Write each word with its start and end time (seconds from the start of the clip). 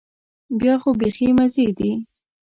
بیا 0.59 0.75
خو 0.81 0.89
بيخي 0.99 1.27
مزې 1.37 1.67
دي. 1.77 1.91